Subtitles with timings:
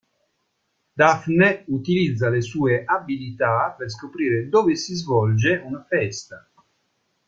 [0.97, 6.43] Daphne utilizza le sue abilità per scoprire dove si svolge una festa.